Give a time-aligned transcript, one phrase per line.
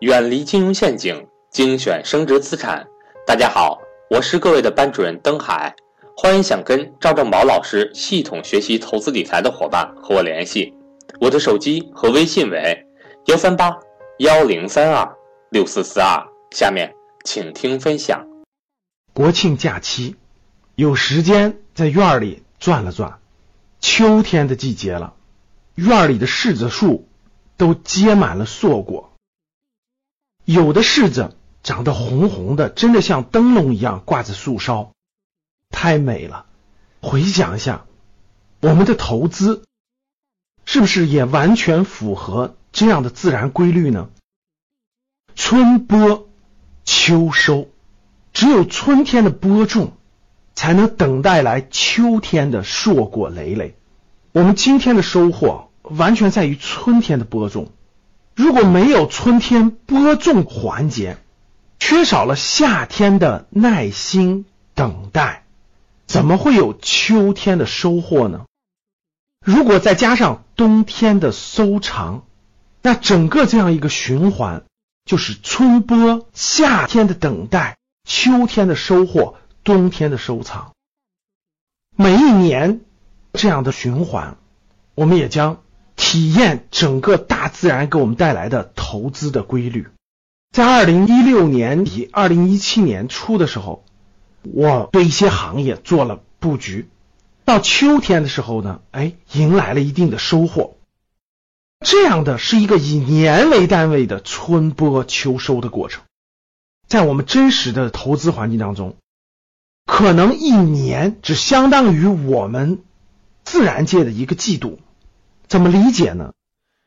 [0.00, 2.86] 远离金融陷阱，精选升值资产。
[3.26, 5.74] 大家好，我是各位的班主任登海，
[6.14, 10.74] 欢迎想跟赵正宝老师系统学习投资理财的伙伴和我联系，
[11.18, 12.86] 我的手机和微信为
[13.28, 13.74] 幺三八
[14.18, 15.16] 幺零三二
[15.48, 16.22] 六四四二。
[16.50, 16.94] 下面
[17.24, 18.26] 请听分享。
[19.14, 20.14] 国庆假期，
[20.74, 23.18] 有时间在院里转了转。
[23.80, 25.14] 秋天的季节了，
[25.74, 27.08] 院里的柿子树
[27.56, 29.10] 都结满了硕果。
[30.46, 34.92] 有的柿子长得红红的，真的像灯笼一样挂在树梢，
[35.70, 36.46] 太美了。
[37.02, 37.84] 回想一下，
[38.60, 39.64] 我们的投资
[40.64, 44.08] 是不是也完全符合这样的自然规律呢？
[45.34, 46.28] 春播
[46.84, 47.68] 秋收，
[48.32, 49.94] 只有春天的播种，
[50.54, 53.76] 才能等待来秋天的硕果累累。
[54.30, 57.72] 我们今天的收获完全在于春天的播种。
[58.36, 61.16] 如果没有春天播种环节，
[61.78, 65.46] 缺少了夏天的耐心等待，
[66.06, 68.44] 怎么会有秋天的收获呢？
[69.42, 72.24] 如果再加上冬天的收藏，
[72.82, 74.64] 那整个这样一个循环
[75.06, 80.74] 就是春播、夏天的等待、秋天的收获、冬天的收藏。
[81.96, 82.82] 每一年
[83.32, 84.36] 这样的循环，
[84.94, 85.62] 我们也将。
[85.96, 89.88] 体验整个大自然给我们带来的投资的规律。
[90.52, 93.84] 在二零一六年底、二零一七年初的时候，
[94.42, 96.88] 我对一些行业做了布局。
[97.44, 100.76] 到秋天的时候呢，哎，迎来了一定的收获。
[101.84, 106.02] 这样的是一个以年为单位的春播秋收的过程。
[106.88, 108.96] 在我们真实的投资环境当中，
[109.84, 112.82] 可能一年只相当于我们
[113.44, 114.78] 自然界的一个季度。
[115.48, 116.32] 怎么理解呢？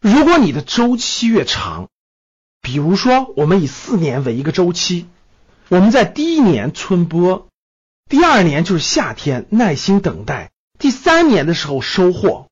[0.00, 1.88] 如果你的周期越长，
[2.60, 5.06] 比如说我们以四年为一个周期，
[5.68, 7.48] 我们在第一年春播，
[8.10, 12.48] 第二年就是夏天耐心等待，第三年的时候收获，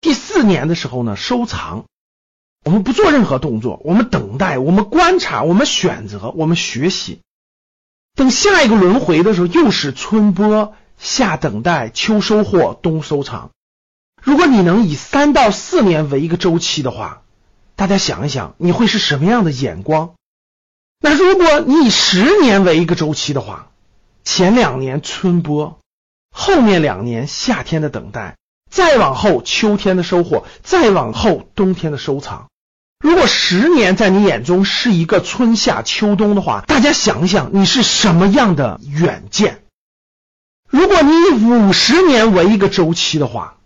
[0.00, 1.84] 第四年的时候呢收藏。
[2.64, 7.20] 我们不做任何动作，我们等待，我们观察，我们选择，我们学习。
[8.14, 13.50] 等下一个轮回的时候，又是春播、夏等待、秋收获、冬收藏。
[14.22, 17.22] 如果你能以三到四年为一个周期的话，
[17.76, 20.14] 大家想一想，你会是什么样的眼光？
[21.00, 23.70] 那如果你以十年为一个周期的话，
[24.22, 25.78] 前两年春播，
[26.30, 28.36] 后面两年夏天的等待，
[28.70, 32.48] 再往后秋天的收获，再往后冬天的收藏。
[33.02, 39.62] 如果十年在你眼中是一个春夏秋冬的话，大家想一想，你是什么样的远见？
[40.68, 43.56] 如果你以五十年为一个周期的话，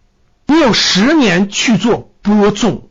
[0.54, 2.88] 你有十年去做播种，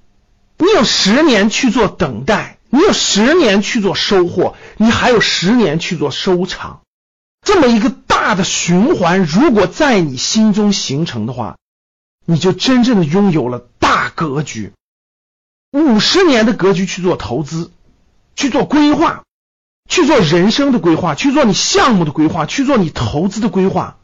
[0.58, 6.82] 你有十年去做等待，你有十年去做收获，你还有十年去做收藏。
[7.42, 11.56] 这么一个大的循环，如果在你心中形成的话，
[12.26, 14.74] 你就真正的拥有了大格局。
[15.72, 17.72] 五十年的格局去做投资，
[18.36, 19.24] 去做规划，
[19.90, 23.96] 去做人生的规划，去做你项目的规划，去做你投资的规划，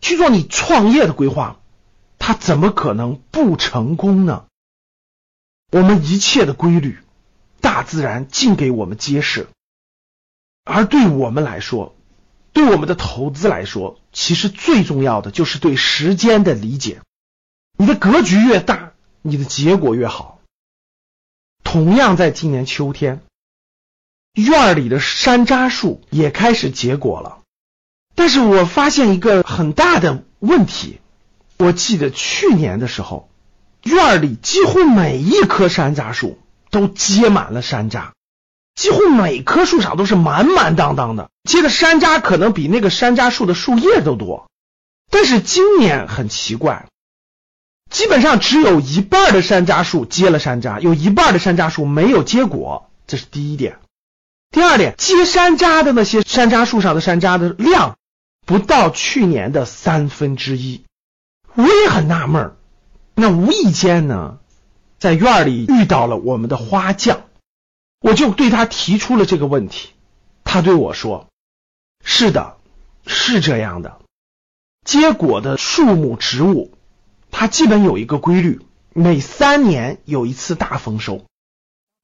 [0.00, 1.58] 去做你创业的规划。
[2.26, 4.46] 他怎么可能不成功呢？
[5.70, 6.98] 我们一切的规律，
[7.60, 9.46] 大自然尽给我们揭示。
[10.64, 11.94] 而对我们来说，
[12.52, 17.00] 对我们的投资来说，其实最重要的就是对时间的理解。
[17.78, 20.40] 你的格局越大，你的结果越好。
[21.62, 23.22] 同样，在今年秋天，
[24.34, 27.44] 院里的山楂树也开始结果了。
[28.16, 30.98] 但是我发现一个很大的问题。
[31.58, 33.28] 我记得去年的时候，
[33.82, 36.38] 院里几乎每一棵山楂树
[36.70, 38.10] 都结满了山楂，
[38.74, 44.50] 几乎每棵树上都是满满当当的，结的山楂可能比那个山楂树的树叶都多。
[45.10, 46.86] 但是今年很奇怪，
[47.90, 52.90] 基本上只有一半的山楂树结了山楂，有一半的山楂树没有结果。
[53.06, 53.78] 这是第一点。
[54.50, 57.96] 第二点，结山楂的那些山楂树上的山楂的量
[58.44, 60.82] 不到去年的三分之一。
[61.56, 62.56] 我也很纳闷儿，
[63.14, 64.38] 那无意间呢，
[64.98, 67.24] 在院里遇到了我们的花匠，
[68.00, 69.94] 我就对他提出了这个问题。
[70.44, 71.28] 他对我说
[72.04, 72.58] ：“是的，
[73.06, 74.00] 是这样的。
[74.84, 76.72] 结果的树木植物，
[77.30, 78.60] 它基本有一个规律，
[78.92, 81.24] 每三年有一次大丰收，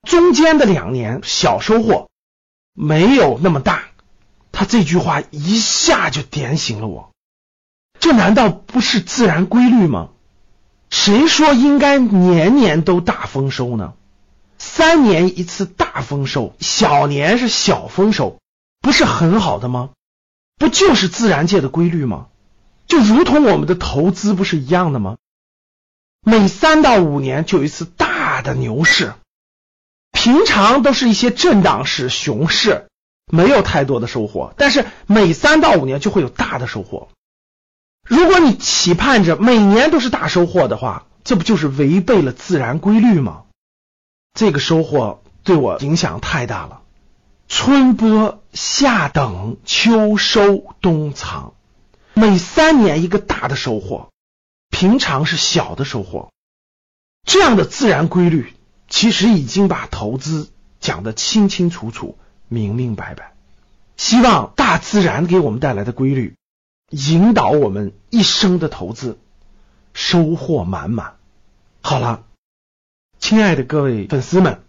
[0.01, 2.09] 中间的两年小收获，
[2.73, 3.85] 没有那么大。”
[4.51, 7.12] 他这句话一下就点醒了我。
[8.03, 10.09] 这难道不是自然规律吗？
[10.89, 13.93] 谁说应该年年都大丰收呢？
[14.57, 15.03] 三。
[15.03, 18.41] 年一次大丰收，小年是小丰收，
[18.81, 19.91] 不是很好的吗？
[20.57, 22.27] 不就是自然界的规律吗？
[22.87, 25.15] 就如同我们的投资不是一样的吗？
[26.25, 29.13] 每三到五年就有一次大的牛市，
[30.11, 32.87] 平常都是一些震荡市、熊市，
[33.31, 34.53] 没有太多的收获。
[34.57, 37.07] 但是每三到五年就会有大的收获。
[38.07, 43.43] 如果你期盼着每年都是大收获的话，这不就是违背了自然规律吗？
[44.33, 46.81] 这个收获对我影响太大了。
[47.47, 51.53] 春播、夏等、秋收、冬藏，
[52.13, 54.09] 每三年一个大的收获，
[54.69, 56.31] 平常是小的收获。
[57.25, 58.53] 这样的自然规律，
[58.89, 62.17] 其实已经把投资讲得清清楚楚、
[62.47, 63.33] 明明白白。
[63.95, 66.35] 希望大自然给我们带来的规律，
[66.89, 69.17] 引导我们一生的投资，
[69.93, 71.15] 收获满满。
[71.81, 72.23] 好了，
[73.19, 74.61] 亲爱的各位粉丝们，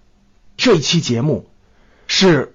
[0.57, 1.49] 这一期节目
[2.07, 2.51] 是。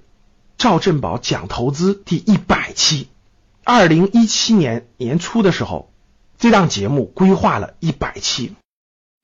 [0.61, 3.07] 赵振宝讲投资第一百期，
[3.63, 5.89] 二零一七年年初的时候，
[6.37, 8.55] 这档节目规划了一百期。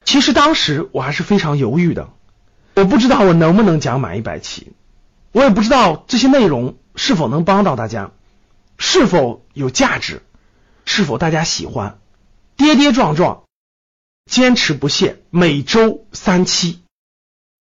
[0.05, 2.07] 其实当时我还是非常犹豫的，
[2.75, 4.71] 我不知道我能不能讲满一百期，
[5.33, 8.11] 我也不知道这些内容是否能帮到大家，
[8.77, 10.21] 是否有价值，
[10.85, 11.99] 是否大家喜欢。
[12.57, 13.43] 跌跌撞撞，
[14.29, 16.81] 坚持不懈，每周三期，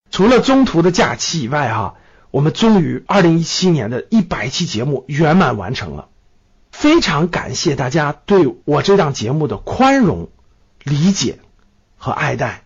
[0.09, 1.95] 除了中途的假期以外，哈。
[2.31, 6.09] 我们终于二零一七年的一百期节目圆满完成了，
[6.69, 10.29] 非常感谢大家对我这档节目的宽容、
[10.83, 11.39] 理解
[11.95, 12.65] 和爱戴。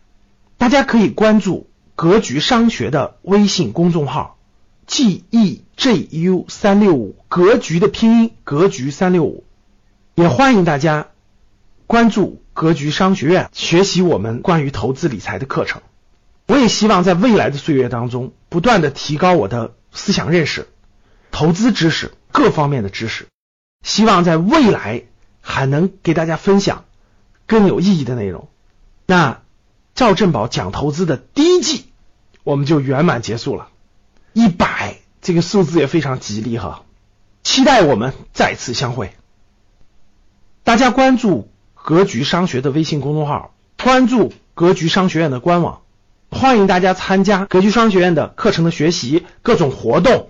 [0.58, 4.39] 大家可以关注格局商学的微信公众号
[4.90, 9.44] “g e j u 三六五”，格局的拼音“格局三六五”，
[10.16, 11.10] 也欢迎大家
[11.86, 15.84] 关注格局商学院，学习我们关于投资理财的课程。
[16.48, 20.68] 我也希望在未来的岁月当中，不断的提高我的思想认识、
[21.30, 23.28] 投资知识各方面的知识，
[23.86, 25.04] 希望在未来
[25.40, 26.86] 还能给大家分享
[27.46, 28.50] 更有意义的内容。
[29.06, 29.44] 那
[29.94, 31.86] 赵振宝讲投资的第一季
[32.44, 33.70] 我们就圆满结束了，
[34.34, 36.84] 一百这个数字也非常吉利哈，
[37.44, 39.14] 期待我们再次相会。
[40.64, 45.82] 大家关注格局商学的微信公众号，关注格局商学院的官网。
[46.32, 50.30] 欢迎大家参加格局商学院的课程的学习，各种活动，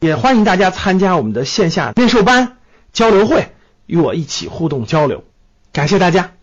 [0.00, 2.58] 也欢迎大家参加我们的线下面授班
[2.92, 3.52] 交流会，
[3.86, 5.24] 与我一起互动交流。
[5.72, 6.34] 感谢大家。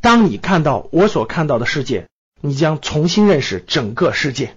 [0.00, 2.06] 当你看到我所看到的世界，
[2.40, 4.56] 你将重新认识整个世界。